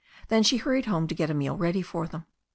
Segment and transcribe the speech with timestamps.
[0.29, 2.25] Then she hur ried home to get a meal ready for them.